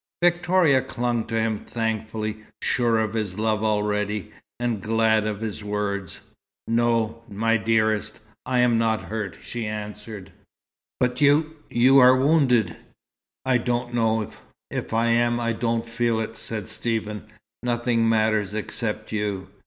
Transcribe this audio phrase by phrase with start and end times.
[0.23, 6.21] Victoria clung to him thankfully, sure of his love already, and glad of his words.
[6.67, 10.31] "No, my dearest, I'm not hurt," she answered.
[10.99, 12.75] "But you you are wounded!"
[13.45, 14.31] "I don't know.
[14.71, 17.27] If I am, I don't feel it," said Stephen.
[17.61, 19.49] "Nothing matters except you."